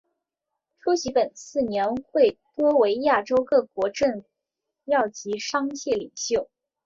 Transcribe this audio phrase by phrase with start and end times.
[0.79, 4.23] 出席本次年会多为亚洲各国政
[4.85, 6.49] 要及商界领袖。